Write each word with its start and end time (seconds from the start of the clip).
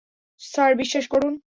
Sir, 0.41 0.71
বিশ্বাস 0.75 1.05
করুন। 1.07 1.33